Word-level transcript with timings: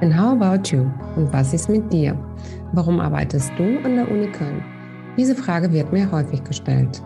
And 0.00 0.16
how 0.16 0.30
about 0.30 0.70
you? 0.70 0.88
Und 1.16 1.32
was 1.32 1.52
ist 1.52 1.68
mit 1.68 1.92
dir? 1.92 2.16
Warum 2.72 3.00
arbeitest 3.00 3.50
du 3.58 3.64
an 3.82 3.96
der 3.96 4.08
Uni 4.08 4.28
Köln? 4.28 4.62
Diese 5.16 5.34
Frage 5.34 5.72
wird 5.72 5.92
mir 5.92 6.08
häufig 6.12 6.44
gestellt. 6.44 7.02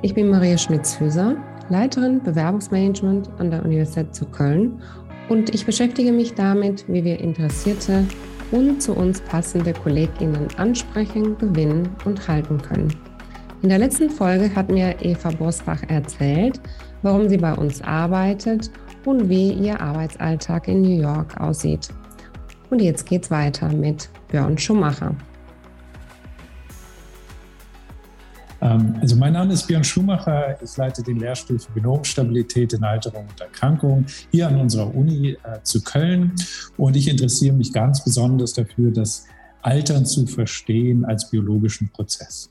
Ich 0.00 0.14
bin 0.14 0.30
Maria 0.30 0.56
Schmitz-Hüser, 0.56 1.36
Leiterin 1.68 2.22
Bewerbungsmanagement 2.22 3.28
an 3.38 3.50
der 3.50 3.62
Universität 3.62 4.14
zu 4.14 4.24
Köln 4.24 4.80
und 5.28 5.54
ich 5.54 5.66
beschäftige 5.66 6.12
mich 6.12 6.34
damit, 6.34 6.86
wie 6.88 7.04
wir 7.04 7.20
interessierte 7.20 8.04
und 8.52 8.82
zu 8.82 8.94
uns 8.94 9.20
passende 9.20 9.74
KollegInnen 9.74 10.48
ansprechen, 10.56 11.36
gewinnen 11.36 11.90
und 12.06 12.26
halten 12.26 12.56
können. 12.56 12.88
In 13.60 13.68
der 13.68 13.78
letzten 13.78 14.08
Folge 14.08 14.54
hat 14.54 14.70
mir 14.70 14.94
Eva 15.02 15.30
Bosbach 15.32 15.82
erzählt, 15.88 16.58
warum 17.02 17.28
sie 17.28 17.36
bei 17.36 17.52
uns 17.52 17.82
arbeitet 17.82 18.70
und 19.04 19.28
wie 19.28 19.52
ihr 19.52 19.78
Arbeitsalltag 19.78 20.68
in 20.68 20.80
New 20.80 21.02
York 21.02 21.38
aussieht. 21.38 21.88
Und 22.70 22.80
jetzt 22.80 23.06
geht's 23.06 23.30
weiter 23.30 23.68
mit 23.72 24.10
Björn 24.28 24.58
Schumacher. 24.58 25.14
Ähm, 28.60 28.96
also 29.00 29.16
mein 29.16 29.32
Name 29.32 29.52
ist 29.52 29.66
Björn 29.66 29.84
Schumacher. 29.84 30.60
Ich 30.62 30.76
leite 30.76 31.02
den 31.02 31.18
Lehrstuhl 31.18 31.58
für 31.58 31.72
Genomstabilität 31.72 32.72
in 32.72 32.84
Alterung 32.84 33.26
und 33.28 33.40
Erkrankung 33.40 34.04
hier 34.30 34.48
an 34.48 34.60
unserer 34.60 34.94
Uni 34.94 35.30
äh, 35.30 35.62
zu 35.62 35.82
Köln. 35.82 36.34
Und 36.76 36.96
ich 36.96 37.08
interessiere 37.08 37.54
mich 37.54 37.72
ganz 37.72 38.02
besonders 38.04 38.52
dafür, 38.52 38.90
das 38.90 39.26
Altern 39.62 40.06
zu 40.06 40.26
verstehen 40.26 41.04
als 41.04 41.30
biologischen 41.30 41.88
Prozess. 41.90 42.50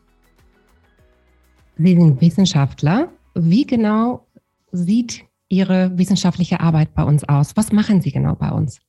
Sie 1.78 1.96
sind 1.96 2.22
Wissenschaftler. 2.22 3.10
Wie 3.36 3.66
genau 3.66 4.26
sieht 4.72 5.24
Ihre 5.50 5.98
wissenschaftliche 5.98 6.60
Arbeit 6.60 6.94
bei 6.94 7.04
uns 7.04 7.24
aus? 7.24 7.56
Was 7.56 7.72
machen 7.72 8.02
Sie 8.02 8.12
genau 8.12 8.36
bei 8.36 8.50
uns? 8.50 8.80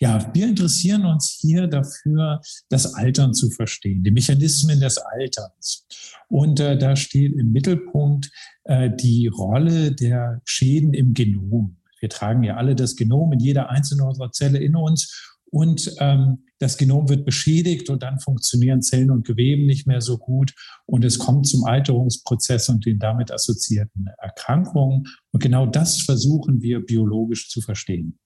Ja, 0.00 0.30
wir 0.32 0.46
interessieren 0.46 1.04
uns 1.04 1.38
hier 1.40 1.66
dafür, 1.66 2.40
das 2.68 2.94
Altern 2.94 3.34
zu 3.34 3.50
verstehen, 3.50 4.02
die 4.02 4.10
Mechanismen 4.10 4.80
des 4.80 4.98
Alterns. 4.98 5.86
Und 6.28 6.60
äh, 6.60 6.78
da 6.78 6.94
steht 6.96 7.32
im 7.32 7.52
Mittelpunkt 7.52 8.30
äh, 8.64 8.90
die 8.94 9.26
Rolle 9.26 9.92
der 9.92 10.40
Schäden 10.44 10.94
im 10.94 11.14
Genom. 11.14 11.76
Wir 12.00 12.08
tragen 12.08 12.44
ja 12.44 12.56
alle 12.56 12.76
das 12.76 12.96
Genom 12.96 13.32
in 13.32 13.40
jeder 13.40 13.70
einzelnen 13.70 14.06
unserer 14.06 14.30
Zelle 14.30 14.58
in 14.58 14.76
uns. 14.76 15.34
Und 15.50 15.94
ähm, 15.98 16.44
das 16.58 16.76
Genom 16.76 17.08
wird 17.08 17.24
beschädigt 17.24 17.88
und 17.88 18.02
dann 18.02 18.20
funktionieren 18.20 18.82
Zellen 18.82 19.10
und 19.10 19.26
Geweben 19.26 19.66
nicht 19.66 19.86
mehr 19.86 20.00
so 20.00 20.18
gut 20.18 20.52
und 20.86 21.04
es 21.04 21.18
kommt 21.18 21.46
zum 21.46 21.64
Alterungsprozess 21.64 22.68
und 22.68 22.84
den 22.84 22.98
damit 22.98 23.32
assoziierten 23.32 24.08
Erkrankungen. 24.18 25.06
Und 25.32 25.42
genau 25.42 25.66
das 25.66 26.02
versuchen 26.02 26.60
wir 26.60 26.84
biologisch 26.84 27.48
zu 27.48 27.60
verstehen. 27.60 28.18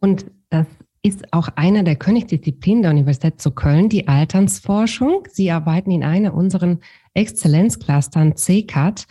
Und 0.00 0.26
das 0.50 0.66
ist 1.02 1.32
auch 1.32 1.48
eine 1.56 1.84
der 1.84 1.96
Königsdisziplinen 1.96 2.82
der 2.82 2.90
Universität 2.90 3.40
zu 3.40 3.50
Köln, 3.50 3.88
die 3.88 4.08
Alternsforschung. 4.08 5.26
Sie 5.30 5.50
arbeiten 5.50 5.90
in 5.90 6.04
einer 6.04 6.34
unserer 6.34 6.78
Exzellenzclustern 7.14 8.36
CCAT. 8.36 9.06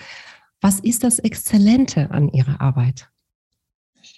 Was 0.61 0.79
ist 0.79 1.03
das 1.03 1.19
Exzellente 1.19 2.11
an 2.11 2.29
Ihrer 2.29 2.61
Arbeit? 2.61 3.09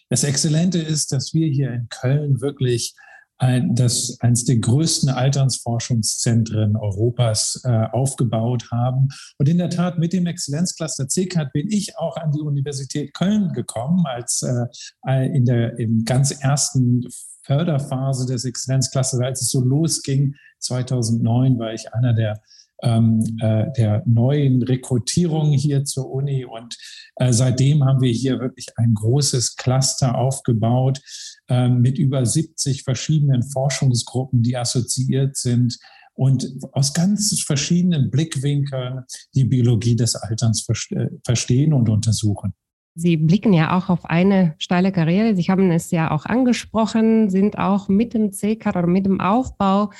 Das 0.09 0.23
Exzellente 0.23 0.79
ist, 0.79 1.11
dass 1.11 1.33
wir 1.33 1.47
hier 1.47 1.71
in 1.71 1.87
Köln 1.89 2.41
wirklich 2.41 2.95
ein, 3.39 3.73
das 3.73 4.17
eines 4.19 4.43
der 4.43 4.57
größten 4.57 5.09
Alternsforschungszentren 5.09 6.75
Europas 6.75 7.61
äh, 7.63 7.85
aufgebaut 7.91 8.69
haben. 8.71 9.07
Und 9.37 9.49
in 9.49 9.57
der 9.57 9.69
Tat 9.69 9.97
mit 9.97 10.13
dem 10.13 10.27
Exzellenzcluster 10.27 11.07
CCAT 11.07 11.53
bin 11.53 11.69
ich 11.69 11.97
auch 11.97 12.17
an 12.17 12.31
die 12.31 12.41
Universität 12.41 13.13
Köln 13.13 13.53
gekommen, 13.53 14.05
als 14.05 14.43
äh, 14.43 15.35
in 15.35 15.45
der 15.45 15.79
im 15.79 16.03
ganz 16.03 16.31
ersten 16.31 17.07
Förderphase 17.43 18.31
des 18.31 18.45
Exzellenzclusters, 18.45 19.21
als 19.21 19.41
es 19.41 19.49
so 19.49 19.61
losging. 19.61 20.35
2009 20.59 21.57
war 21.57 21.73
ich 21.73 21.93
einer 21.93 22.13
der 22.13 22.41
ähm, 22.83 23.37
äh, 23.41 23.65
der 23.77 24.03
neuen 24.05 24.63
Rekrutierung 24.63 25.51
hier 25.51 25.83
zur 25.85 26.09
Uni. 26.11 26.45
Und 26.45 26.77
äh, 27.15 27.31
seitdem 27.33 27.83
haben 27.85 28.01
wir 28.01 28.11
hier 28.11 28.39
wirklich 28.39 28.67
ein 28.77 28.93
großes 28.93 29.55
Cluster 29.55 30.17
aufgebaut 30.17 31.01
äh, 31.47 31.69
mit 31.69 31.97
über 31.97 32.25
70 32.25 32.83
verschiedenen 32.83 33.43
Forschungsgruppen, 33.43 34.43
die 34.43 34.57
assoziiert 34.57 35.35
sind 35.35 35.77
und 36.13 36.51
aus 36.73 36.93
ganz 36.93 37.41
verschiedenen 37.45 38.11
Blickwinkeln 38.11 39.05
die 39.35 39.45
Biologie 39.45 39.95
des 39.95 40.15
Alterns 40.15 40.67
äh, 40.91 41.07
verstehen 41.25 41.73
und 41.73 41.87
untersuchen. 41.87 42.53
Sie 42.95 43.15
blicken 43.15 43.53
ja 43.53 43.77
auch 43.77 43.87
auf 43.87 44.03
eine 44.03 44.55
steile 44.57 44.91
Karriere. 44.91 45.33
Sie 45.33 45.43
haben 45.43 45.71
es 45.71 45.91
ja 45.91 46.11
auch 46.11 46.25
angesprochen, 46.25 47.29
sind 47.29 47.57
auch 47.57 47.87
mit 47.87 48.13
dem 48.13 48.33
CCAT 48.33 48.75
oder 48.75 48.87
mit 48.87 49.05
dem 49.05 49.21
Aufbau 49.21 49.91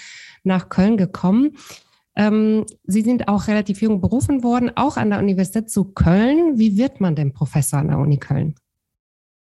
nach 0.44 0.68
Köln 0.68 0.98
gekommen. 0.98 1.52
Ähm, 2.19 2.66
Sie 2.84 3.02
sind 3.02 3.30
auch 3.30 3.47
relativ 3.47 3.81
jung 3.81 4.02
berufen 4.02 4.44
worden, 4.44 4.72
auch 4.75 4.97
an 4.97 5.09
der 5.09 5.19
Universität 5.19 5.72
zu 5.72 5.85
Köln. 5.85 6.59
Wie 6.59 6.78
wird 6.78 7.00
man 7.00 7.16
denn 7.16 7.31
Professor 7.31 7.80
an 7.80 7.88
der 7.88 7.97
Uni 7.97 8.18
Köln? 8.18 8.56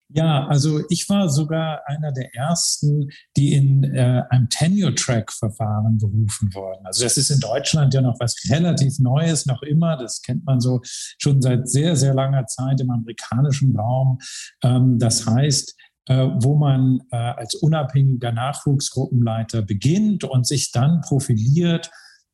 Ja, 0.08 0.46
also 0.46 0.80
ich 0.88 1.08
war 1.08 1.28
sogar 1.28 1.82
einer 1.86 2.12
der 2.12 2.34
ersten, 2.34 3.10
die 3.36 3.54
in 3.54 3.84
äh, 3.84 4.22
einem 4.30 4.48
Tenure-Track-Verfahren 4.48 5.98
berufen 5.98 6.52
wurden. 6.54 6.84
Also 6.86 7.04
das 7.04 7.16
ist 7.16 7.30
in 7.30 7.38
Deutschland 7.38 7.94
ja 7.94 8.00
noch 8.00 8.18
was 8.18 8.34
relativ 8.50 8.98
Neues, 8.98 9.46
noch 9.46 9.62
immer. 9.62 9.96
Das 9.96 10.20
kennt 10.22 10.44
man 10.44 10.60
so 10.60 10.80
schon 11.18 11.40
seit 11.42 11.68
sehr, 11.68 11.94
sehr 11.94 12.14
langer 12.14 12.46
Zeit 12.46 12.80
im 12.80 12.90
amerikanischen 12.90 13.76
Raum. 13.76 14.18
Ähm, 14.62 14.98
das 14.98 15.24
heißt, 15.24 15.76
äh, 16.08 16.28
wo 16.40 16.56
man 16.56 17.00
äh, 17.12 17.16
als 17.16 17.54
unabhängiger 17.54 18.32
Nachwuchsgruppenleiter 18.32 19.62
beginnt 19.62 20.24
und 20.24 20.46
sich 20.46 20.72
dann 20.72 21.00
profiliert 21.02 21.90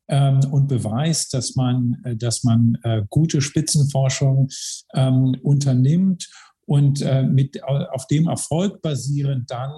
ähm, 0.07 0.39
und 0.51 0.67
beweist, 0.67 1.33
dass 1.33 1.55
man, 1.55 2.01
äh, 2.03 2.15
dass 2.15 2.43
man 2.43 2.77
äh, 2.83 3.03
gute 3.09 3.41
Spitzenforschung 3.41 4.49
ähm, 4.93 5.37
unternimmt 5.43 6.29
und 6.65 7.01
äh, 7.01 7.23
mit, 7.23 7.61
auf 7.63 8.07
dem 8.07 8.27
Erfolg 8.27 8.81
basierend 8.81 9.51
dann 9.51 9.71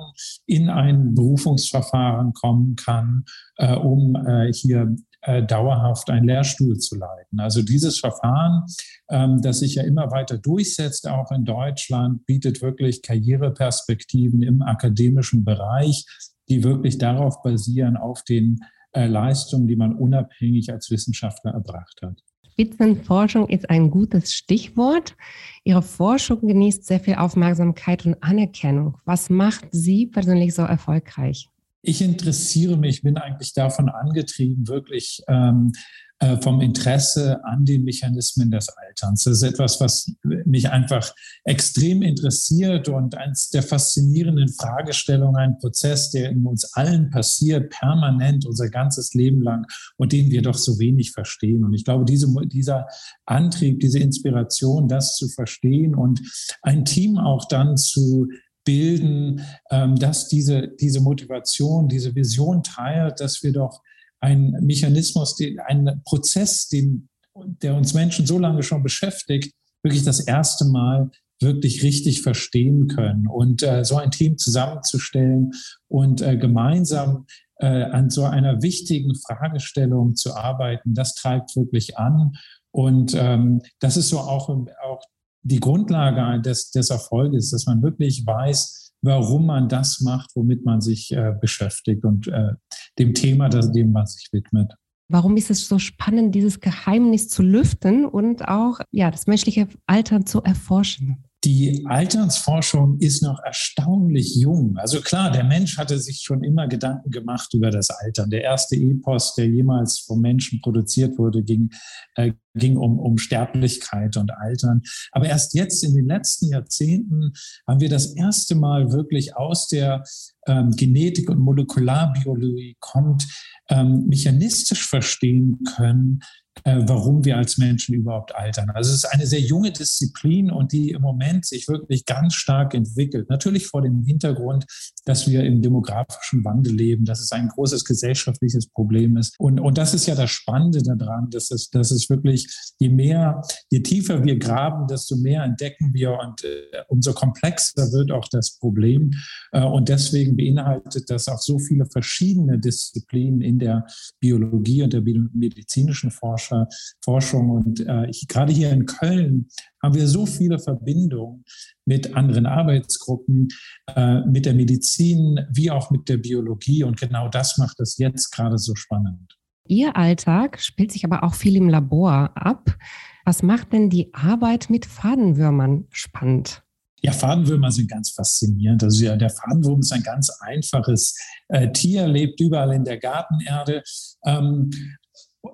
in 0.46 0.70
ein 0.70 1.16
Berufungsverfahren 1.16 2.34
kommen 2.34 2.76
kann, 2.76 3.26
äh, 3.58 3.76
um 3.76 4.16
äh, 4.16 4.54
hier 4.54 4.96
äh, 5.22 5.44
dauerhaft 5.44 6.10
einen 6.10 6.28
Lehrstuhl 6.28 6.78
zu 6.78 6.96
leiten. 6.96 7.40
Also 7.40 7.64
dieses 7.64 8.00
Verfahren, 8.00 8.64
ähm, 9.10 9.42
das 9.42 9.60
sich 9.60 9.76
ja 9.76 9.84
immer 9.84 10.12
weiter 10.12 10.38
durchsetzt, 10.38 11.08
auch 11.08 11.32
in 11.32 11.46
Deutschland, 11.46 12.26
bietet 12.28 12.62
wirklich 12.62 13.02
Karriereperspektiven 13.02 14.44
im 14.44 14.62
akademischen 14.62 15.44
Bereich, 15.44 16.06
die 16.48 16.64
wirklich 16.64 17.00
darauf 17.00 17.42
basieren, 17.42 17.98
auf 17.98 18.24
den 18.24 18.60
äh, 18.96 19.08
Leistungen, 19.08 19.68
die 19.68 19.76
man 19.76 19.94
unabhängig 19.94 20.72
als 20.72 20.90
Wissenschaftler 20.90 21.52
erbracht 21.52 22.02
hat. 22.02 22.24
Spitzenforschung 22.52 23.50
ist 23.50 23.70
ein 23.70 23.92
gutes 23.92 24.34
Stichwort. 24.34 25.18
Ihre 25.66 25.82
Forschung 25.82 26.48
genießt 26.48 26.86
sehr 26.86 27.02
viel 27.02 27.16
Aufmerksamkeit 27.16 28.06
und 28.06 28.24
Anerkennung. 28.24 28.98
Was 29.04 29.30
macht 29.30 29.68
Sie 29.72 30.06
persönlich 30.08 30.56
so 30.56 30.62
erfolgreich? 30.62 31.50
Ich 31.86 32.02
interessiere 32.02 32.78
mich, 32.78 33.04
bin 33.04 33.18
eigentlich 33.18 33.54
davon 33.54 33.90
angetrieben, 33.90 34.68
wirklich 34.68 35.22
ähm, 35.28 35.72
äh, 36.20 36.38
vom 36.38 36.62
Interesse 36.62 37.44
an 37.44 37.66
den 37.66 37.84
Mechanismen 37.84 38.50
des 38.50 38.70
Alterns. 38.70 39.26
Das 39.26 39.34
ist 39.34 39.44
etwas, 39.44 39.82
was 39.82 40.16
mich 40.24 40.70
einfach 40.70 41.14
extrem 41.44 42.02
interessiert 42.02 42.88
und 42.88 43.16
eines 43.16 43.50
der 43.50 43.62
faszinierenden 43.62 44.48
Fragestellungen, 44.48 45.36
ein 45.36 45.58
Prozess, 45.58 46.12
der 46.12 46.30
in 46.30 46.46
uns 46.46 46.74
allen 46.74 47.10
passiert, 47.10 47.70
permanent 47.70 48.46
unser 48.46 48.70
ganzes 48.70 49.14
Leben 49.14 49.42
lang 49.42 49.66
und 49.98 50.14
den 50.14 50.32
wir 50.32 50.42
doch 50.42 50.58
so 50.58 50.80
wenig 50.80 51.12
verstehen. 51.12 51.66
Und 51.66 51.74
ich 51.74 51.84
glaube, 51.84 52.06
diese, 52.06 52.34
dieser 52.46 52.88
Antrieb, 53.26 53.82
diese 53.82 54.00
Inspiration, 54.00 54.88
das 54.88 55.18
zu 55.18 55.28
verstehen 55.28 55.96
und 55.96 56.22
ein 56.62 56.86
Team 56.86 57.18
auch 57.18 57.46
dann 57.50 57.76
zu 57.76 58.30
bilden, 58.66 59.42
ähm, 59.72 59.96
dass 59.96 60.28
diese, 60.28 60.70
diese 60.80 61.00
Motivation, 61.00 61.88
diese 61.88 62.16
Vision 62.16 62.64
teilt, 62.64 63.20
dass 63.20 63.44
wir 63.44 63.54
doch 63.54 63.82
ein 64.20 64.52
Mechanismus, 64.62 65.38
ein 65.68 66.02
Prozess, 66.04 66.68
den, 66.68 67.10
der 67.36 67.76
uns 67.76 67.94
Menschen 67.94 68.26
so 68.26 68.40
lange 68.40 68.64
schon 68.64 68.84
beschäftigt, 68.84 69.54
wirklich 69.84 70.04
das 70.04 70.20
erste 70.20 70.66
Mal 70.66 71.12
wirklich 71.40 71.84
richtig 71.84 72.22
verstehen 72.22 72.88
können. 72.88 73.28
Und 73.28 73.62
äh, 73.62 73.84
so 73.84 73.98
ein 73.98 74.12
Team 74.12 74.38
zusammenzustellen 74.38 75.52
und 75.88 76.22
äh, 76.22 76.38
gemeinsam 76.38 77.26
äh, 77.58 77.84
an 77.84 78.10
so 78.10 78.24
einer 78.24 78.62
wichtigen 78.62 79.16
Fragestellung 79.16 80.16
zu 80.16 80.36
arbeiten, 80.36 80.94
das 80.94 81.14
treibt 81.14 81.56
wirklich 81.56 81.98
an. 81.98 82.34
Und 82.72 83.16
ähm, 83.16 83.62
das 83.80 83.96
ist 83.96 84.10
so 84.10 84.20
auch, 84.20 84.50
auch 84.50 85.02
die 85.46 85.60
Grundlage 85.60 86.42
des, 86.42 86.72
des 86.72 86.90
Erfolges, 86.90 87.52
dass 87.52 87.66
man 87.68 87.82
wirklich 87.84 88.26
weiß, 88.26 88.94
warum 89.02 89.46
man 89.46 89.70
das 89.70 90.02
macht, 90.02 90.32
womit 90.36 90.66
man 90.66 90.82
sich 90.82 91.12
äh, 91.12 91.34
beschäftigt 91.40 92.04
und 92.04 92.28
äh, 92.28 92.54
dem 92.98 93.14
Thema, 93.14 93.48
das, 93.50 93.72
dem 93.72 93.92
man 93.92 94.08
sich 94.08 94.28
widmet. 94.32 94.74
Warum 95.08 95.38
ist 95.38 95.52
es 95.52 95.68
so 95.68 95.78
spannend, 95.78 96.34
dieses 96.34 96.60
Geheimnis 96.60 97.30
zu 97.30 97.44
lüften 97.44 98.06
und 98.06 98.48
auch 98.48 98.80
ja, 98.92 99.12
das 99.12 99.28
menschliche 99.28 99.68
Alter 99.86 100.26
zu 100.26 100.42
erforschen? 100.42 101.24
Die 101.46 101.86
Alternsforschung 101.86 102.98
ist 103.00 103.22
noch 103.22 103.40
erstaunlich 103.44 104.36
jung. 104.36 104.78
Also 104.78 105.00
klar, 105.02 105.32
der 105.32 105.44
Mensch 105.44 105.78
hatte 105.78 106.00
sich 106.00 106.22
schon 106.24 106.44
immer 106.44 106.68
Gedanken 106.68 107.12
gemacht 107.12 107.54
über 107.54 107.70
das 107.70 107.92
Altern. 107.92 108.32
Der 108.32 108.42
erste 108.42 108.76
Epos, 108.76 109.36
der 109.36 109.48
jemals 109.48 110.00
vom 110.00 110.22
Menschen 110.22 110.60
produziert 110.60 111.20
wurde, 111.20 111.44
ging, 111.44 111.70
äh, 112.16 112.34
ging 112.56 112.78
um, 112.78 112.98
um 112.98 113.20
Sterblichkeit 113.20 114.18
und 114.18 114.32
Altern. 114.32 114.82
Aber 115.12 115.28
erst 115.28 115.54
jetzt 115.54 115.84
in 115.84 115.94
den 115.94 116.08
letzten 116.08 116.50
Jahrzehnten 116.50 117.34
haben 117.68 117.80
wir 117.80 117.90
das 117.90 118.16
erste 118.16 118.56
Mal 118.56 118.92
wirklich 118.92 119.38
aus 119.38 119.68
der 119.68 120.04
ähm, 120.48 120.72
Genetik 120.72 121.30
und 121.30 121.40
Molekularbiologie 121.40 122.78
kommt, 122.80 123.26
ähm, 123.70 124.06
mechanistisch 124.08 124.88
verstehen 124.88 125.60
können, 125.76 126.22
äh, 126.64 126.82
warum 126.86 127.26
wir 127.26 127.38
als 127.38 127.58
Menschen 127.58 127.94
überhaupt 127.96 128.34
altern. 128.34 128.70
Also 128.70 128.92
es 128.92 128.98
ist 128.98 129.06
eine 129.06 129.28
sehr 129.28 129.42
junge 129.42 129.72
Disziplin 129.72 130.50
und 130.50 130.72
die 130.72 130.92
im 130.92 131.02
Moment 131.02 131.46
sich 131.46 131.68
wirklich 131.68 132.06
ganz 132.06 132.34
stark 132.34 132.74
entwickelt. 132.74 133.30
Natürlich 133.30 133.68
vor 133.68 133.82
dem 133.82 134.04
Hintergrund, 134.04 134.66
dass 135.04 135.30
wir 135.30 135.44
im 135.44 135.62
demografischen 135.62 136.46
Wandel 136.46 136.74
leben, 136.74 137.06
dass 137.06 137.20
es 137.20 137.32
ein 137.32 137.50
großes 137.50 137.84
gesellschaftliches 137.84 138.68
Problem 138.68 139.18
ist. 139.18 139.36
Und, 139.38 139.60
und 139.60 139.78
das 139.78 139.94
ist 139.94 140.06
ja 140.06 140.16
das 140.16 140.32
Spannende 140.32 140.82
daran, 140.82 141.30
dass 141.30 141.52
es, 141.52 141.70
dass 141.70 141.92
es 141.92 142.10
wirklich, 142.10 142.48
je 142.80 142.90
mehr, 142.90 143.42
je 143.70 143.82
tiefer 143.82 144.24
wir 144.24 144.40
graben, 144.40 144.88
desto 144.88 145.18
mehr 145.18 145.44
entdecken 145.44 145.94
wir 145.94 146.18
und 146.20 146.44
äh, 146.44 146.84
umso 146.88 147.14
komplexer 147.14 147.92
wird 147.92 148.12
auch 148.12 148.28
das 148.32 148.58
Problem. 148.58 149.12
Äh, 149.52 149.62
und 149.62 149.90
deswegen 149.90 150.35
beinhaltet 150.36 151.10
das 151.10 151.28
auch 151.28 151.40
so 151.40 151.60
viele 151.60 151.86
verschiedene 151.86 152.60
Disziplinen 152.60 153.42
in 153.42 153.60
der 153.60 153.86
Biologie 154.20 154.84
und 154.84 154.94
der 154.94 155.02
medizinischen 155.02 156.12
Forschung 156.12 156.26
Forscher, 156.36 156.68
Forschung. 157.04 157.50
Und 157.50 157.80
äh, 157.86 158.10
ich, 158.10 158.28
gerade 158.28 158.52
hier 158.52 158.72
in 158.72 158.86
Köln 158.86 159.48
haben 159.82 159.96
wir 159.96 160.08
so 160.08 160.26
viele 160.26 160.60
Verbindungen 160.60 161.46
mit 161.86 162.16
anderen 162.16 162.46
Arbeitsgruppen, 162.46 163.50
äh, 163.96 164.22
mit 164.22 164.46
der 164.46 164.54
Medizin 164.54 165.40
wie 165.52 165.72
auch 165.72 165.92
mit 165.92 166.10
der 166.10 166.18
Biologie. 166.18 166.84
Und 166.84 167.00
genau 167.00 167.30
das 167.30 167.58
macht 167.58 167.80
es 167.80 167.98
jetzt 167.98 168.32
gerade 168.32 168.58
so 168.58 168.76
spannend. 168.76 169.38
Ihr 169.68 169.96
Alltag 169.96 170.60
spielt 170.60 170.92
sich 170.92 171.06
aber 171.06 171.24
auch 171.24 171.34
viel 171.34 171.56
im 171.56 171.70
Labor 171.70 172.32
ab. 172.36 172.78
Was 173.24 173.42
macht 173.42 173.74
denn 173.74 173.90
die 173.90 174.14
Arbeit 174.14 174.70
mit 174.70 174.86
Fadenwürmern 174.86 175.86
spannend? 175.90 176.65
Ja, 177.02 177.12
Fadenwürmer 177.12 177.72
sind 177.72 177.90
ganz 177.90 178.12
faszinierend. 178.12 178.84
Also 178.84 179.06
ja, 179.06 179.16
der 179.16 179.30
Fadenwurm 179.30 179.80
ist 179.82 179.92
ein 179.92 180.04
ganz 180.04 180.30
einfaches 180.40 181.16
äh, 181.50 181.72
Tier, 181.72 182.08
lebt 182.08 182.40
überall 182.40 182.74
in 182.74 182.84
der 182.84 182.98
Gartenerde. 182.98 183.84
Ähm, 184.26 184.72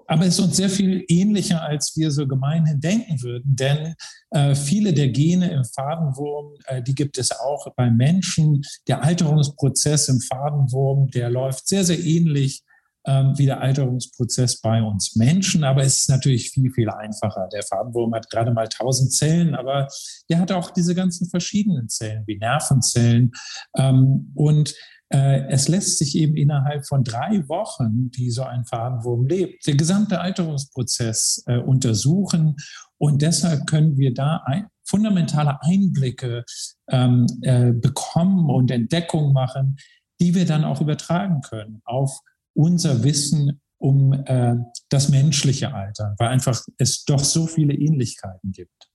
aber 0.07 0.25
es 0.25 0.35
ist 0.35 0.39
uns 0.39 0.57
sehr 0.57 0.69
viel 0.69 1.03
ähnlicher, 1.07 1.61
als 1.61 1.95
wir 1.97 2.11
so 2.11 2.27
gemeinhin 2.27 2.79
denken 2.79 3.21
würden. 3.21 3.55
Denn 3.55 3.95
äh, 4.31 4.55
viele 4.55 4.93
der 4.93 5.09
Gene 5.09 5.51
im 5.51 5.65
Fadenwurm, 5.65 6.53
äh, 6.65 6.81
die 6.81 6.95
gibt 6.95 7.17
es 7.17 7.31
auch 7.31 7.67
beim 7.75 7.97
Menschen. 7.97 8.61
Der 8.87 9.03
Alterungsprozess 9.03 10.07
im 10.09 10.19
Fadenwurm, 10.21 11.09
der 11.11 11.29
läuft 11.29 11.67
sehr, 11.67 11.83
sehr 11.83 11.99
ähnlich 11.99 12.63
ähm, 13.05 13.33
wie 13.37 13.45
der 13.45 13.61
Alterungsprozess 13.61 14.61
bei 14.61 14.81
uns 14.81 15.15
Menschen. 15.15 15.63
Aber 15.63 15.81
es 15.81 15.97
ist 15.97 16.09
natürlich 16.09 16.51
viel, 16.51 16.71
viel 16.71 16.89
einfacher. 16.89 17.47
Der 17.53 17.63
Fadenwurm 17.63 18.13
hat 18.13 18.29
gerade 18.29 18.53
mal 18.53 18.65
1000 18.65 19.13
Zellen, 19.13 19.55
aber 19.55 19.87
der 20.29 20.39
hat 20.39 20.51
auch 20.51 20.71
diese 20.71 20.95
ganzen 20.95 21.29
verschiedenen 21.29 21.89
Zellen 21.89 22.23
wie 22.27 22.37
Nervenzellen. 22.37 23.31
Ähm, 23.77 24.31
und 24.35 24.73
äh, 25.09 25.47
es 25.49 25.67
lässt 25.67 25.97
sich 25.97 26.15
eben 26.15 26.37
innerhalb 26.37 26.87
von 26.87 27.03
drei 27.03 27.47
Wochen, 27.49 28.11
die 28.11 28.31
so 28.31 28.43
ein 28.43 28.65
Fadenwurm 28.65 29.25
lebt, 29.25 29.67
der 29.67 29.75
gesamte 29.75 30.21
Alterungsprozess 30.21 31.43
äh, 31.47 31.57
untersuchen. 31.57 32.55
Und 32.97 33.21
deshalb 33.21 33.67
können 33.67 33.97
wir 33.97 34.13
da 34.13 34.41
ein, 34.45 34.67
fundamentale 34.85 35.61
Einblicke 35.61 36.43
ähm, 36.89 37.25
äh, 37.41 37.71
bekommen 37.71 38.49
und 38.49 38.71
Entdeckungen 38.71 39.33
machen, 39.33 39.77
die 40.19 40.35
wir 40.35 40.45
dann 40.45 40.65
auch 40.65 40.81
übertragen 40.81 41.41
können 41.41 41.81
auf 41.85 42.19
unser 42.53 43.03
Wissen 43.03 43.61
um 43.77 44.13
äh, 44.13 44.55
das 44.89 45.09
menschliche 45.09 45.73
Alter, 45.73 46.15
weil 46.19 46.29
einfach 46.29 46.61
es 46.77 47.03
doch 47.03 47.23
so 47.23 47.47
viele 47.47 47.73
Ähnlichkeiten 47.73 48.51
gibt. 48.51 48.89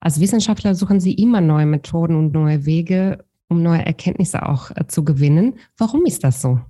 Als 0.00 0.20
Wissenschaftler 0.20 0.74
suchen 0.74 1.00
Sie 1.00 1.14
immer 1.14 1.40
neue 1.40 1.66
Methoden 1.66 2.16
und 2.16 2.32
neue 2.32 2.66
Wege, 2.66 3.24
um 3.48 3.62
neue 3.62 3.84
Erkenntnisse 3.84 4.44
auch 4.44 4.70
äh, 4.72 4.86
zu 4.88 5.04
gewinnen. 5.04 5.58
Warum 5.76 6.04
ist 6.06 6.24
das 6.24 6.42
so? 6.42 6.60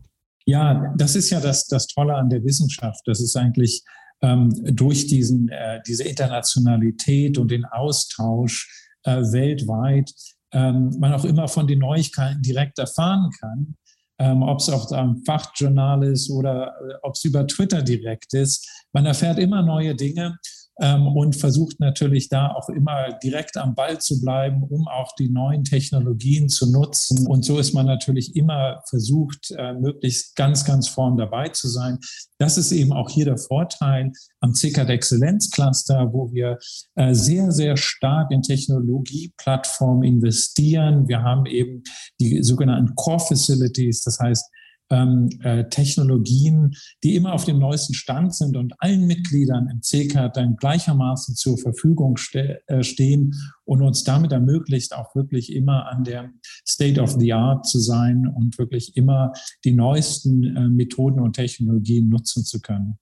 Ja, 0.45 0.95
das 0.97 1.17
ist 1.17 1.31
ja 1.31 1.41
das, 1.41 1.67
das 1.67 1.87
Tolle 1.87 2.15
an 2.15 2.29
der 2.29 2.45
Wissenschaft. 2.45 3.01
Das 3.07 3.21
ist 3.21 3.37
eigentlich 3.37 3.83
ähm, 4.23 4.53
durch 4.75 5.07
diesen, 5.07 5.49
äh, 5.49 5.81
diese 5.87 6.05
Internationalität 6.05 7.39
und 7.39 7.51
den 7.51 7.65
Austausch 7.65 8.71
äh, 9.03 9.17
weltweit 9.17 10.13
ähm, 10.53 10.95
man 10.99 11.13
auch 11.13 11.25
immer 11.25 11.49
von 11.49 11.67
den 11.67 11.81
Neuigkeiten 11.81 12.43
direkt 12.43 12.79
erfahren 12.79 13.31
kann. 13.41 13.77
Ähm, 14.19 14.43
ob 14.43 14.61
es 14.61 14.71
auch 14.71 14.91
am 14.93 15.23
Fachjournal 15.25 16.05
ist 16.05 16.31
oder 16.31 16.75
äh, 16.81 16.95
ob 17.03 17.15
es 17.15 17.25
über 17.25 17.47
Twitter 17.47 17.83
direkt 17.83 18.33
ist. 18.33 18.87
Man 18.93 19.05
erfährt 19.05 19.39
immer 19.39 19.63
neue 19.63 19.95
Dinge 19.95 20.39
ähm, 20.81 21.07
und 21.07 21.37
versucht 21.37 21.81
natürlich 21.81 22.29
da 22.29 22.53
auch 22.53 22.69
immer 22.69 23.13
direkt 23.23 23.57
am 23.57 23.75
Ball 23.75 23.99
zu 23.99 24.21
bleiben, 24.21 24.63
um 24.63 24.89
auch 24.89 25.15
die 25.19 25.31
neuen 25.31 25.65
Technologien 25.65 26.49
zu 26.49 26.71
nutzen. 26.71 27.27
Und 27.27 27.45
so 27.45 27.59
ist 27.59 27.73
man 27.73 27.87
natürlich 27.87 28.37
immer 28.37 28.83
versucht, 28.89 29.53
äh, 29.57 29.73
möglichst 29.73 30.37
ganz, 30.37 30.65
ganz 30.65 30.89
vorn 30.89 31.17
dabei 31.17 31.49
zu 31.49 31.69
sein. 31.69 31.99
Das 32.39 32.59
ist 32.59 32.73
eben 32.73 32.93
auch 32.93 33.09
hier 33.09 33.25
der 33.25 33.39
Vorteil 33.39 34.13
am 34.41 34.55
CKD 34.55 34.93
Exzellenzcluster, 34.93 36.13
wo 36.13 36.33
wir 36.33 36.59
äh, 36.95 37.15
sehr, 37.15 37.53
sehr 37.53 37.77
stark 37.77 38.31
in 38.31 38.43
Technologieplattformen 38.43 40.05
investieren. 40.05 41.09
Wir 41.09 41.23
haben 41.23 41.47
eben 41.47 41.83
die 42.21 42.43
sogenannten 42.43 42.95
Core 42.95 43.21
Facilities, 43.21 44.03
das 44.03 44.19
heißt, 44.19 44.45
ähm, 44.91 45.29
äh, 45.43 45.69
Technologien, 45.69 46.75
die 47.03 47.17
immer 47.17 47.33
auf 47.33 47.45
dem 47.45 47.59
neuesten 47.59 47.95
Stand 47.95 48.35
sind 48.35 48.57
und 48.57 48.75
allen 48.79 49.07
Mitgliedern 49.07 49.69
im 49.69 49.81
CK 49.81 50.33
dann 50.33 50.57
gleichermaßen 50.57 51.35
zur 51.35 51.59
Verfügung 51.59 52.17
ste 52.17 52.61
äh, 52.69 52.83
stehen 52.83 53.35
und 53.65 53.83
uns 53.83 54.05
damit 54.05 54.33
ermöglicht, 54.33 54.95
auch 54.95 55.15
wirklich 55.15 55.53
immer 55.53 55.89
an 55.89 56.05
der 56.05 56.31
State 56.67 57.01
of 57.01 57.17
the 57.19 57.33
Art 57.33 57.67
zu 57.67 57.79
sein 57.79 58.27
und 58.27 58.59
wirklich 58.59 58.97
immer 58.97 59.33
die 59.65 59.73
neuesten 59.73 60.57
äh, 60.57 60.69
Methoden 60.69 61.21
und 61.21 61.35
Technologien 61.35 62.09
nutzen 62.09 62.45
zu 62.45 62.61
können. 62.61 62.99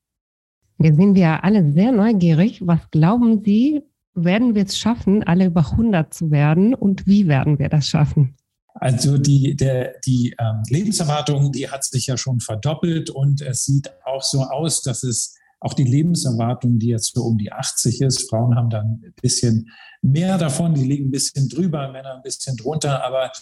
Jetzt 0.79 0.97
sind 0.97 1.15
wir 1.15 1.45
alle 1.45 1.73
sehr 1.73 1.93
neugierig. 1.93 2.67
Was 2.67 2.91
glauben 2.91 3.43
Sie, 3.45 3.83
werden 4.15 4.55
wir 4.55 4.65
es 4.65 4.79
schaffen, 4.79 5.23
alle 5.23 5.47
über 5.47 5.71
100 5.73 6.13
zu 6.13 6.31
werden 6.31 6.75
und 6.75 7.07
wie 7.07 7.29
werden 7.29 7.59
wir 7.59 7.69
das 7.69 7.87
schaffen? 7.89 8.35
Also 8.75 9.19
die, 9.19 9.57
der, 9.57 9.95
die 10.05 10.35
ähm, 10.39 10.63
Lebenserwartung, 10.69 11.53
die 11.53 11.71
hat 11.71 11.85
sich 11.85 12.07
ja 12.07 12.17
schon 12.17 12.41
verdoppelt 12.41 13.09
und 13.09 13.41
es 13.41 13.65
sieht 13.65 13.91
auch 14.05 14.23
so 14.23 14.43
aus, 14.43 14.83
dass 14.83 15.05
es 15.05 15.37
auch 15.61 15.73
die 15.73 15.85
Lebenserwartung, 15.85 16.79
die 16.79 16.89
jetzt 16.89 17.15
so 17.15 17.23
um 17.23 17.39
die 17.39 17.51
80 17.51 18.03
ist, 18.03 18.29
Frauen 18.29 18.55
haben 18.55 18.69
dann 18.69 19.01
ein 19.03 19.15
bisschen 19.23 19.71
mehr 20.03 20.37
davon, 20.37 20.75
die 20.75 20.85
liegen 20.85 21.07
ein 21.07 21.11
bisschen 21.11 21.49
drüber, 21.49 21.91
Männer 21.91 22.17
ein 22.17 22.23
bisschen 22.23 22.57
drunter, 22.57 23.03
aber 23.03 23.33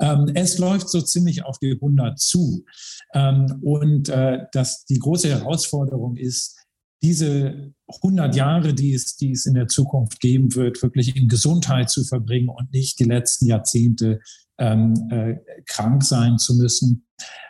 ähm, 0.00 0.30
es 0.34 0.58
läuft 0.58 0.88
so 0.88 1.00
ziemlich 1.00 1.44
auf 1.44 1.58
die 1.58 1.72
100 1.72 2.20
zu. 2.20 2.64
Ähm, 3.14 3.58
und 3.62 4.08
äh, 4.10 4.44
das, 4.52 4.84
die 4.84 5.00
große 5.00 5.28
Herausforderung 5.28 6.16
ist, 6.16 6.56
diese 7.02 7.74
100 7.88 8.36
Jahre, 8.36 8.74
die 8.74 8.94
es, 8.94 9.16
die 9.16 9.32
es 9.32 9.46
in 9.46 9.54
der 9.54 9.66
Zukunft 9.66 10.20
geben 10.20 10.54
wird, 10.54 10.80
wirklich 10.82 11.16
in 11.16 11.26
Gesundheit 11.26 11.90
zu 11.90 12.04
verbringen 12.04 12.48
und 12.48 12.72
nicht 12.72 13.00
die 13.00 13.04
letzten 13.04 13.46
Jahrzehnte 13.46 14.20
ähm, 14.62 14.94
äh, 15.10 15.34
krank 15.66 16.02
sein 16.04 16.38
zu 16.38 16.56
müssen. 16.56 17.04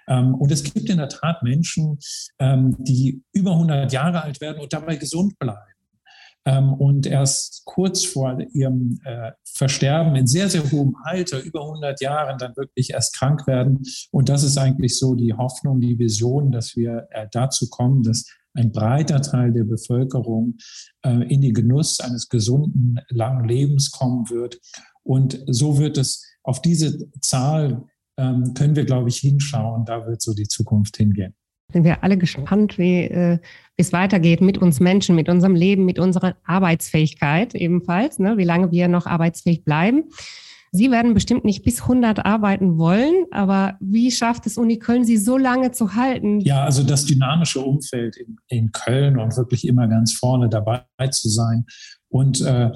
Ähm, 0.09 0.35
und 0.35 0.50
es 0.50 0.64
gibt 0.64 0.88
in 0.88 0.97
der 0.97 1.09
Tat 1.09 1.42
Menschen, 1.42 1.99
ähm, 2.38 2.75
die 2.78 3.23
über 3.33 3.52
100 3.52 3.92
Jahre 3.92 4.23
alt 4.23 4.40
werden 4.40 4.61
und 4.61 4.73
dabei 4.73 4.97
gesund 4.97 5.38
bleiben. 5.38 5.61
Ähm, 6.45 6.73
und 6.73 7.07
erst 7.07 7.62
kurz 7.66 8.04
vor 8.04 8.37
ihrem 8.52 8.99
äh, 9.04 9.31
Versterben 9.45 10.16
in 10.16 10.26
sehr, 10.26 10.49
sehr 10.49 10.69
hohem 10.73 10.97
Alter, 11.04 11.40
über 11.40 11.61
100 11.61 12.00
Jahren, 12.00 12.38
dann 12.38 12.57
wirklich 12.57 12.90
erst 12.90 13.16
krank 13.16 13.47
werden. 13.47 13.83
Und 14.11 14.28
das 14.28 14.42
ist 14.42 14.59
eigentlich 14.59 14.99
so 14.99 15.14
die 15.14 15.35
Hoffnung, 15.35 15.81
die 15.81 15.99
Vision, 15.99 16.50
dass 16.50 16.75
wir 16.75 17.07
äh, 17.11 17.28
dazu 17.31 17.69
kommen, 17.69 18.02
dass 18.02 18.26
ein 18.54 18.73
breiter 18.73 19.23
Teil 19.23 19.52
der 19.52 19.64
Bevölkerung 19.64 20.57
äh, 21.02 21.33
in 21.33 21.40
den 21.40 21.54
Genuss 21.54 22.00
eines 22.00 22.28
gesunden, 22.28 22.99
langen 23.09 23.49
Lebens 23.49 23.90
kommen 23.90 24.28
wird. 24.28 24.59
Und 25.04 25.42
so 25.47 25.78
wird 25.78 25.99
es 25.99 26.25
auf 26.42 26.62
diese 26.62 27.11
Zahl 27.21 27.85
ähm, 28.18 28.54
können 28.54 28.76
wir, 28.76 28.85
glaube 28.85 29.09
ich, 29.09 29.18
hinschauen. 29.18 29.85
Da 29.85 30.06
wird 30.06 30.23
so 30.23 30.35
die 30.35 30.49
Zukunft 30.49 30.97
hingehen. 30.97 31.35
Sind 31.73 31.85
wir 31.85 32.04
alle 32.04 32.18
gespannt, 32.18 32.76
wie 32.78 33.04
äh, 33.04 33.38
es 33.76 33.92
weitergeht 33.92 34.42
mit 34.42 34.59
uns 34.59 34.78
Menschen, 34.80 35.16
mit 35.16 35.28
unserem 35.28 35.54
Leben, 35.54 35.87
mit 35.87 35.99
unserer 35.99 36.37
Arbeitsfähigkeit 36.44 37.54
ebenfalls, 37.54 38.18
ne? 38.18 38.37
wie 38.37 38.44
lange 38.44 38.71
wir 38.71 38.88
noch 38.88 39.06
arbeitsfähig 39.06 39.64
bleiben. 39.64 40.04
Sie 40.75 40.90
werden 40.90 41.12
bestimmt 41.12 41.44
nicht 41.44 41.64
bis 41.64 41.82
100 41.82 42.25
arbeiten 42.25 42.78
wollen, 42.78 43.26
aber 43.30 43.76
wie 43.80 44.11
schafft 44.11 44.47
es 44.47 44.56
Uni 44.56 44.78
Köln, 44.78 45.04
Sie 45.04 45.18
so 45.18 45.37
lange 45.37 45.71
zu 45.73 45.94
halten? 45.94 46.40
Ja, 46.40 46.64
also 46.64 46.82
das 46.82 47.04
dynamische 47.04 47.61
Umfeld 47.61 48.16
in, 48.16 48.37
in 48.49 48.73
Köln 48.73 49.18
und 49.18 49.37
wirklich 49.37 49.66
immer 49.66 49.87
ganz 49.87 50.14
vorne 50.14 50.49
dabei 50.49 50.85
zu 51.11 51.28
sein 51.28 51.66
und 52.09 52.40
äh, 52.42 52.71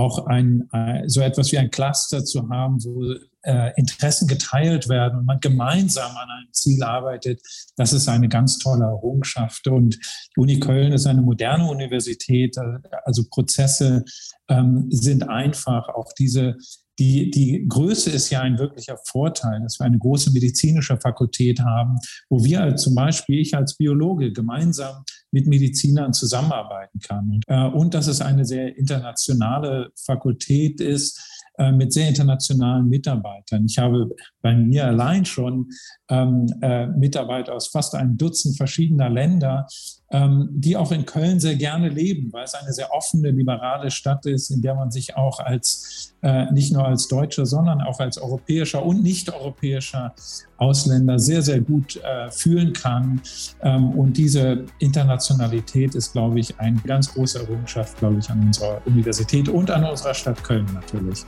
auch 0.00 0.26
ein, 0.26 0.68
äh, 0.72 1.02
so 1.06 1.20
etwas 1.20 1.52
wie 1.52 1.58
ein 1.58 1.70
Cluster 1.70 2.24
zu 2.24 2.48
haben, 2.48 2.82
wo 2.84 3.14
äh, 3.42 3.72
Interessen 3.76 4.28
geteilt 4.28 4.88
werden 4.88 5.20
und 5.20 5.26
man 5.26 5.40
gemeinsam 5.40 6.10
an 6.16 6.28
einem 6.30 6.52
Ziel 6.52 6.82
arbeitet, 6.82 7.40
das 7.76 7.92
ist 7.92 8.08
eine 8.08 8.28
ganz 8.28 8.58
tolle 8.58 8.84
Errungenschaft. 8.84 9.66
Und 9.68 9.96
die 9.96 10.40
Uni 10.40 10.60
Köln 10.60 10.92
ist 10.92 11.06
eine 11.06 11.22
moderne 11.22 11.68
Universität, 11.68 12.56
äh, 12.56 12.88
also 13.04 13.24
Prozesse 13.30 14.04
ähm, 14.48 14.86
sind 14.90 15.28
einfach. 15.28 15.88
Auch 15.88 16.12
diese 16.18 16.56
die, 17.00 17.30
die 17.30 17.66
Größe 17.66 18.10
ist 18.10 18.28
ja 18.28 18.42
ein 18.42 18.58
wirklicher 18.58 18.98
Vorteil, 19.06 19.60
dass 19.62 19.80
wir 19.80 19.86
eine 19.86 19.98
große 19.98 20.32
medizinische 20.32 20.98
Fakultät 20.98 21.60
haben, 21.60 21.96
wo 22.28 22.44
wir 22.44 22.60
als 22.60 22.82
zum 22.82 22.94
Beispiel, 22.94 23.40
ich 23.40 23.56
als 23.56 23.76
Biologe, 23.76 24.32
gemeinsam 24.32 25.02
mit 25.32 25.46
Medizinern 25.46 26.12
zusammenarbeiten 26.12 26.98
kann. 27.00 27.40
Äh, 27.46 27.68
und 27.68 27.94
dass 27.94 28.06
es 28.06 28.20
eine 28.20 28.44
sehr 28.44 28.76
internationale 28.76 29.90
Fakultät 29.96 30.82
ist, 30.82 31.18
äh, 31.56 31.72
mit 31.72 31.92
sehr 31.92 32.08
internationalen 32.08 32.88
Mitarbeitern. 32.88 33.64
Ich 33.64 33.78
habe 33.78 34.08
bei 34.42 34.54
mir 34.54 34.86
allein 34.86 35.24
schon 35.24 35.68
ähm, 36.10 36.52
äh, 36.60 36.86
Mitarbeiter 36.86 37.54
aus 37.54 37.68
fast 37.68 37.94
einem 37.94 38.18
Dutzend 38.18 38.56
verschiedener 38.56 39.08
Länder, 39.08 39.66
ähm, 40.10 40.48
die 40.52 40.76
auch 40.76 40.90
in 40.90 41.06
Köln 41.06 41.38
sehr 41.38 41.54
gerne 41.54 41.88
leben, 41.88 42.32
weil 42.32 42.44
es 42.44 42.54
eine 42.54 42.72
sehr 42.72 42.92
offene, 42.92 43.30
liberale 43.30 43.90
Stadt 43.90 44.26
ist, 44.26 44.50
in 44.50 44.60
der 44.60 44.74
man 44.74 44.90
sich 44.90 45.16
auch 45.16 45.38
als 45.38 46.12
äh, 46.22 46.50
nicht 46.52 46.72
nur 46.72 46.84
als 46.84 47.06
Deutscher, 47.06 47.46
sondern 47.46 47.80
auch 47.80 48.00
als 48.00 48.18
europäischer 48.18 48.84
und 48.84 49.02
nicht-europäischer 49.02 50.12
Ausländer 50.58 51.18
sehr, 51.18 51.42
sehr 51.42 51.60
gut 51.60 51.96
äh, 51.96 52.30
fühlen 52.30 52.72
kann. 52.72 53.20
Ähm, 53.62 53.90
und 53.90 54.16
diese 54.16 54.64
Internationalität 54.80 55.94
ist, 55.94 56.12
glaube 56.12 56.40
ich, 56.40 56.58
eine 56.58 56.80
ganz 56.80 57.14
große 57.14 57.38
Errungenschaft, 57.38 57.96
glaube 57.98 58.18
ich, 58.18 58.28
an 58.28 58.40
unserer 58.40 58.82
Universität 58.86 59.48
und 59.48 59.70
an 59.70 59.84
unserer 59.84 60.14
Stadt 60.14 60.42
Köln 60.42 60.66
natürlich. 60.74 61.24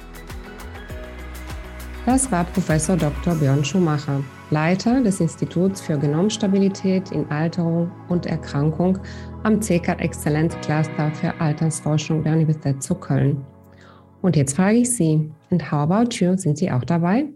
Das 2.04 2.30
war 2.32 2.44
Professor 2.44 2.96
Dr. 2.96 3.36
Björn 3.36 3.64
Schumacher, 3.64 4.24
Leiter 4.52 5.00
des 5.00 5.18
Instituts 5.18 5.80
für 5.80 5.98
Genomstabilität 5.98 7.10
in 7.10 7.28
Alterung 7.30 7.90
und 8.10 8.26
Erkrankung 8.26 8.98
am 9.44 9.60
CK 9.60 9.98
Exzellenz 9.98 10.54
Cluster 10.60 11.10
für 11.14 11.40
Altersforschung 11.40 12.22
der 12.22 12.34
Universität 12.34 12.82
zu 12.82 12.94
Köln. 12.94 13.42
Und 14.20 14.36
jetzt 14.36 14.54
frage 14.54 14.76
ich 14.76 14.94
Sie, 14.94 15.32
and 15.50 15.72
how 15.72 15.90
about 15.90 16.14
you? 16.16 16.36
Sind 16.36 16.58
Sie 16.58 16.70
auch 16.70 16.84
dabei? 16.84 17.32